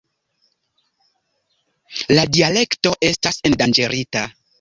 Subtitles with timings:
[2.17, 4.25] La dialekto estas endanĝerita.